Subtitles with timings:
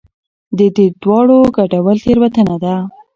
[0.57, 2.75] د دې دواړو ګډول تېروتنه ده.